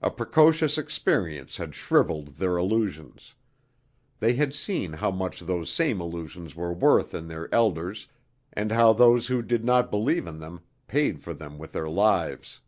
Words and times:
A 0.00 0.10
precocious 0.10 0.78
experience 0.78 1.58
had 1.58 1.74
shriveled 1.74 2.36
their 2.36 2.56
illusions: 2.56 3.34
they 4.18 4.32
had 4.32 4.54
seen 4.54 4.94
how 4.94 5.10
much 5.10 5.40
those 5.40 5.68
same 5.70 6.00
illusions 6.00 6.56
were 6.56 6.72
worth 6.72 7.12
in 7.12 7.28
their 7.28 7.52
elders 7.54 8.06
and 8.54 8.72
how 8.72 8.94
those 8.94 9.26
who 9.26 9.42
did 9.42 9.62
not 9.62 9.90
believe 9.90 10.26
in 10.26 10.38
them 10.38 10.60
paid 10.86 11.20
for 11.20 11.34
them 11.34 11.58
with 11.58 11.72
their 11.72 11.90
lives. 11.90 12.60